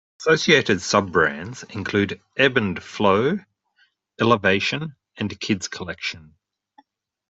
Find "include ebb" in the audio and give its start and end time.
1.61-2.57